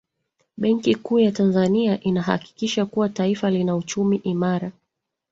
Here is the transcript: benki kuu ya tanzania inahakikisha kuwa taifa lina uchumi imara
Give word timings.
benki 0.57 0.95
kuu 0.95 1.19
ya 1.19 1.31
tanzania 1.31 2.01
inahakikisha 2.03 2.85
kuwa 2.85 3.09
taifa 3.09 3.49
lina 3.49 3.75
uchumi 3.75 4.15
imara 4.17 4.71